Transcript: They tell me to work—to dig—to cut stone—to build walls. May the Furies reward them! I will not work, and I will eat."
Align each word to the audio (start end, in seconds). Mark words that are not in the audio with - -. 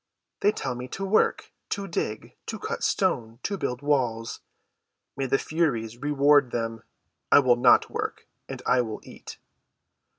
They 0.39 0.51
tell 0.51 0.73
me 0.73 0.87
to 0.97 1.05
work—to 1.05 1.87
dig—to 1.87 2.57
cut 2.57 2.81
stone—to 2.83 3.55
build 3.55 3.83
walls. 3.83 4.39
May 5.15 5.27
the 5.27 5.37
Furies 5.37 5.97
reward 5.97 6.49
them! 6.49 6.81
I 7.31 7.37
will 7.37 7.55
not 7.55 7.91
work, 7.91 8.27
and 8.49 8.63
I 8.65 8.81
will 8.81 9.01
eat." 9.03 9.37